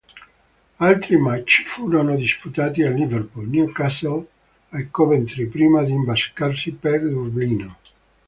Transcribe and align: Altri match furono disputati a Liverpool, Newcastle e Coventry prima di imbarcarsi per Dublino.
Altri 0.79 1.17
match 1.17 1.61
furono 1.63 2.15
disputati 2.15 2.81
a 2.81 2.89
Liverpool, 2.89 3.47
Newcastle 3.47 4.25
e 4.71 4.89
Coventry 4.89 5.45
prima 5.45 5.83
di 5.83 5.91
imbarcarsi 5.91 6.71
per 6.71 7.07
Dublino. 7.07 7.77